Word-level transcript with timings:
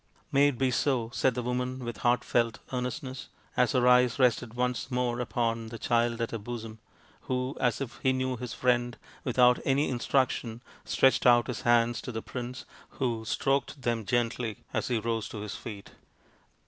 "May 0.31 0.47
it 0.47 0.57
be 0.57 0.71
so," 0.71 1.11
said 1.13 1.35
the 1.35 1.43
woman 1.43 1.85
with 1.85 1.97
heartfelt 1.97 2.57
earnestness, 2.73 3.27
as 3.55 3.73
her 3.73 3.87
eyes 3.87 4.17
rested 4.17 4.55
once 4.55 4.89
more 4.89 5.19
upon 5.19 5.67
the 5.67 5.77
child 5.77 6.19
at 6.21 6.31
her 6.31 6.39
bosom, 6.39 6.79
who, 7.25 7.55
as 7.61 7.81
if 7.81 7.99
he 8.01 8.11
knew 8.11 8.35
his 8.35 8.51
friend, 8.51 8.97
without 9.23 9.59
any 9.63 9.89
instruction 9.89 10.63
stretched 10.85 11.27
out 11.27 11.45
his 11.45 11.61
hands 11.61 12.01
to 12.01 12.11
the 12.11 12.23
prince, 12.23 12.65
who 12.97 13.25
stroked 13.25 13.83
them 13.83 14.03
gently 14.03 14.63
as 14.73 14.87
he 14.87 14.97
rose 14.97 15.29
to 15.29 15.41
his 15.41 15.53
feet. 15.55 15.91